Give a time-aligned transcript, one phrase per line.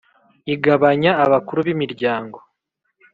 [0.53, 2.37] igabanya abakuru b’imiryango,